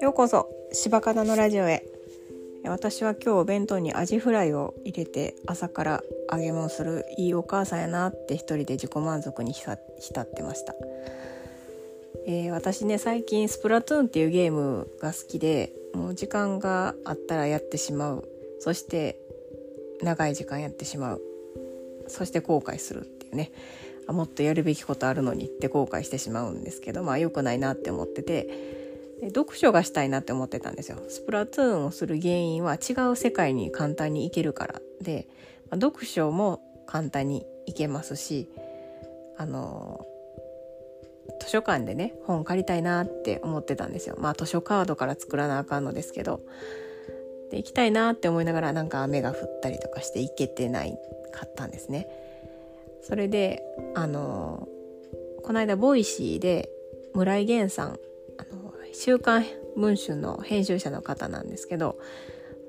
[0.00, 1.84] ようこそ柴かのラジオへ。
[2.64, 9.78] 私は今日お弁当にアジフライを入れて朝から揚げ物するいいお母さんやなって一人で自己満足に浸っ
[10.34, 10.74] てました、
[12.26, 18.28] えー、私ね最近スプラトゥーンっていうゲームが好きでもう時間があったらやってしまう。
[18.58, 19.20] そして
[20.02, 21.22] 長い時間やってしまう。
[22.08, 23.52] そして後悔するっていうね。
[24.06, 28.48] あもっとやるべきことあるのにって後悔してしまうんですけどまあ良くないなって思ってて
[29.20, 30.98] で読書がしたいなって思ってたんですよ。
[31.08, 35.28] スプラトゥーンをする原因は違う世界に簡単に行けるからで、
[35.70, 38.48] まあ、読書も簡単に行けますし
[39.36, 40.06] あの
[41.40, 44.16] 図書館でね本借りたいなって思ってたんですよ。
[44.18, 46.40] まあ図書カードから作らなあかんのですけど
[47.50, 50.98] で行きたいなって思いながらなんか雨が降ったりとかして行けてない
[51.32, 52.08] かったんですね。
[53.02, 53.62] それで
[53.94, 54.68] あの
[55.42, 56.68] この間 Voicy で
[57.14, 57.88] 村井源さん
[58.38, 59.44] あの「週刊
[59.76, 61.98] 文春」の編集者の方なんですけど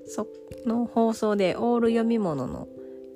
[0.07, 0.27] そ
[0.65, 2.67] の放送でオール讀物の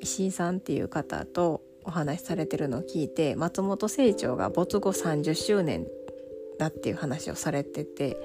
[0.01, 5.87] 石井さんっていう方とお話しされてるのを聞いて松本清張が没後30周年
[6.57, 8.17] だっていう話をされてて、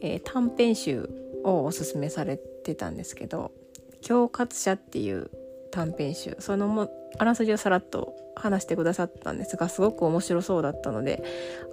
[0.00, 1.08] えー、短編集
[1.44, 3.52] をおすすめされてたんですけど
[4.00, 5.30] 「恐喝者」っていう
[5.74, 11.22] 短編集そのもあらすじをさらっと話してくださったんですがすごく面白そうだったので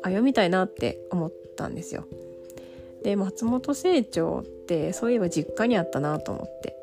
[0.01, 2.05] あ読みたいなって思ったんですよ。
[3.03, 6.75] で松本清張ってそういえば実家にあったなと思って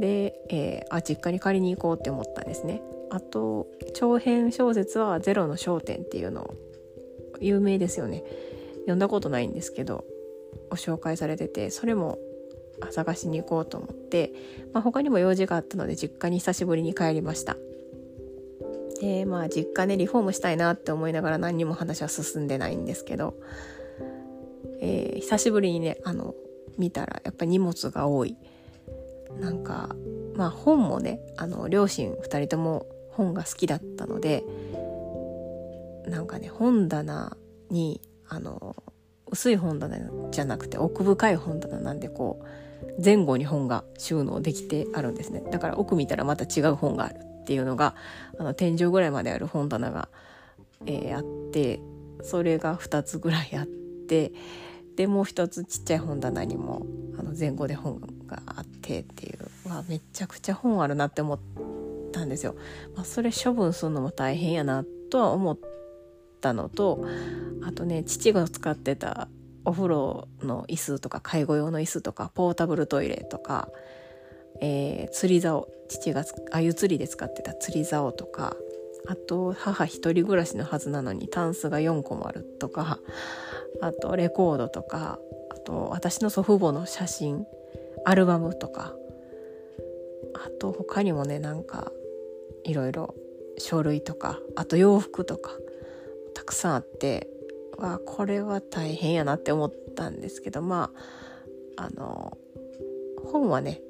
[0.00, 2.82] で、えー、あ実家に借りに行こうって思ったんですね。
[3.10, 6.54] あと長編小説は「ゼロの焦点」っていうのを
[7.40, 8.22] 有名ですよね
[8.82, 10.04] 読んだことないんですけど
[10.68, 12.18] ご紹介されててそれも
[12.90, 14.32] 探しに行こうと思って、
[14.72, 17.56] まあ、他にも用事があったので実家に久しぶりに帰りました。
[19.00, 23.34] でまあ実家ねリフォームしたいなって思いながら何にも話は進んでないんですけど、
[24.80, 26.34] えー、久しぶりにねあの
[26.76, 28.36] 見たらやっぱ荷物が多い。
[29.38, 29.94] なんか
[30.34, 34.44] まあ本もねあの両親2人とも本が好きだったので
[36.06, 37.36] なんかね本棚
[37.70, 38.76] にあの
[39.30, 39.98] 薄い本棚
[40.30, 42.46] じゃなくて奥深い本棚なんでこう
[43.02, 47.94] 前後に本が収納できてあるんですねだから奥見たらまた違う本があるっていうのが
[48.38, 50.08] あの天井ぐらいまである本棚が、
[50.86, 51.80] えー、あって
[52.22, 54.32] それが2つぐらいあって
[54.96, 56.86] でもう一つちっちゃい本棚にも
[57.18, 61.40] あの前後で本があってっていうわめちゃくちゃ本あるなって思っ
[62.12, 62.54] たんですよ。
[62.94, 65.58] まあ、それ処分するのも大変やなとは思っ
[66.40, 67.04] たのと
[67.62, 69.28] あとね父が使ってた
[69.64, 73.68] お風呂の椅子とか介護用の椅子とかポータブルトイレとか、
[74.60, 78.56] えー、釣り竿父が鮎釣りで使ってた釣り竿とか
[79.06, 82.98] あと母一人暮らしのはずなのにタンスが4個もあるとか
[83.80, 85.18] あとレコードとか
[85.50, 87.44] あと私の祖父母の写真
[88.04, 88.94] アルバムとか
[90.34, 91.92] あと他にもねなんか
[92.64, 93.14] いろいろ
[93.58, 95.52] 書類とかあと洋服とか
[96.34, 97.28] たくさんあって
[97.78, 100.90] わこれは大変やなって思ったんですけどま
[101.76, 102.36] ああの
[103.24, 103.80] 本はね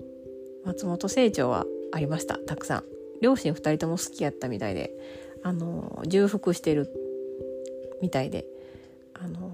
[0.64, 2.84] 松本清張はありましたたくさん。
[3.20, 4.92] 両親2人とも好きやったみたいで
[5.42, 6.90] あの重複してる
[8.02, 8.46] みたいで
[9.14, 9.50] あの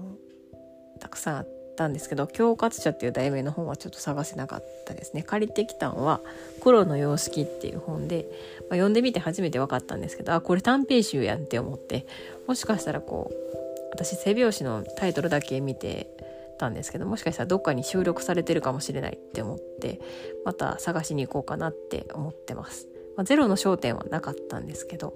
[0.99, 5.23] たくさんあったんですけど「恐喝者」っていう題名の本はちょっと探せなかったですね。
[5.23, 6.21] 借りてきたのは
[6.63, 8.25] 「黒の様式」っていう本で、
[8.61, 12.05] まあ、読んでみて初めて分かったんですけどあこれ短編集やんって思って
[12.47, 16.09] もしかしたらこう私背表紙のタイトルだけ見て
[16.57, 19.99] たんですけどもしかしたらどっかに収録されてるかもしれないって思って
[20.43, 22.87] また探しに行こうかなって思ってます。
[23.15, 25.15] まあ、ゼロの焦点はなかったんですけど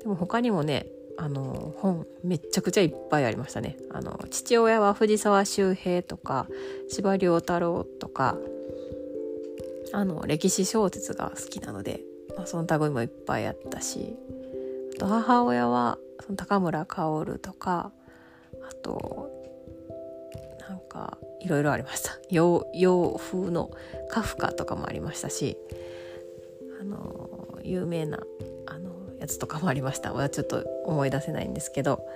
[0.00, 3.76] でも他にもねあの本めっちゃくちゃいっぱいありましたね。
[3.90, 6.48] あの父親は藤沢周平とか
[6.88, 8.36] 司馬遼太郎とか
[9.92, 12.00] あの歴史小説が好きなので、
[12.36, 14.16] まあ、その類もいっぱいあったし
[14.96, 17.92] あと母親はその高村薫とか
[18.68, 19.30] あと
[20.68, 23.70] なんかいろいろありました 洋洋風の
[24.08, 25.56] カフカとかもありましたし
[26.80, 28.20] あの有名な
[28.66, 32.06] あのやつとかもありましたはちょっと思い出せないんですけど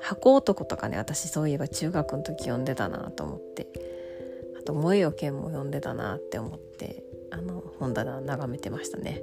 [0.00, 3.66] 箱男とかね私そういえば中学の時読んでたなと思って
[4.58, 9.22] あと「萌えよ剣」も読んでたなって思ってあの本棚眺めてましたね。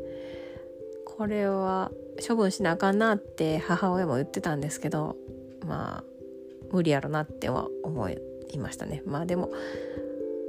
[1.05, 1.91] これは
[2.25, 5.15] 処分しなあかんなって母親も言ってたんですけど
[5.65, 6.16] まあ
[6.71, 8.17] 無理やろなっては思い
[8.57, 9.03] ましたね。
[9.05, 9.51] まあでも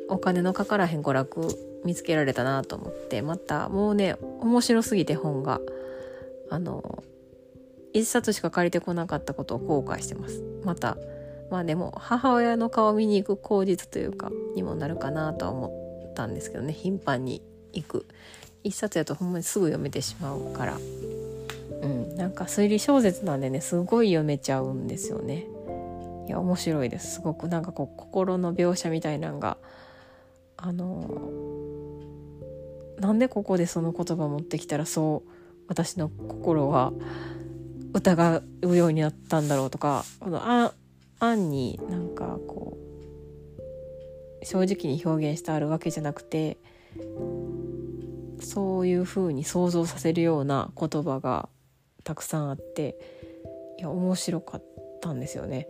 [0.09, 1.49] お金のかからへん娯楽
[1.85, 5.61] 見つけられたなと思ってまたもうね面白すぎて本が
[6.51, 7.03] あの
[7.95, 10.43] 1冊しか借りてこなかったことを後悔してます。
[10.65, 10.97] また
[11.51, 16.73] まあでも母親の顔見に行く口実というかにもなるかなとは思ったんですけどね。
[16.73, 17.43] 頻繁に
[17.73, 18.07] 行く。
[18.65, 20.79] 一冊やとほんまにすぐ読めてしまうから。
[21.81, 25.47] うんなんか推理小説なんでねすごい読めちゃうんですよね。
[26.29, 27.15] いや面白いです。
[27.15, 29.57] すごくなんかこう心の描写みたいなんが
[30.57, 31.31] あの
[33.01, 35.31] なんでここでその言葉持ってきたらそう
[35.69, 36.93] 私の心は
[37.95, 40.73] 疑うようになったんだろうとかこのあ
[41.21, 42.77] 案になんかこ
[44.43, 46.59] う正直に表現してあるわけじゃなくて
[48.41, 51.49] そういうふうに想像させるような言葉が
[52.05, 52.97] たくさんあって
[53.79, 54.63] いや面白かっ
[55.01, 55.69] たんですよね、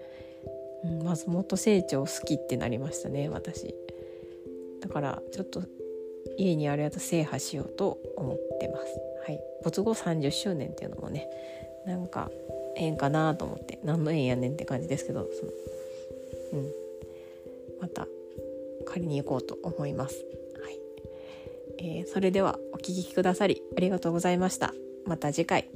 [0.85, 3.75] うん、まずもっと成長好きってなりましたね私。
[4.81, 5.63] だからちょっと
[6.37, 8.85] 家にあるやつ制覇しようと思ってます。
[9.27, 9.41] はい。
[9.65, 11.29] 没後30周年っていうのもね
[11.87, 12.31] なんか
[12.77, 13.79] 縁かなと思って。
[13.83, 15.53] 何の縁やねんって感じですけどその
[16.53, 16.73] うん。
[17.81, 18.07] また
[18.87, 20.25] 借りに行こうと思います。
[20.63, 20.79] はい。
[21.79, 24.75] えー、それではお聴きくださりありがとうございました。
[25.07, 25.69] また次回。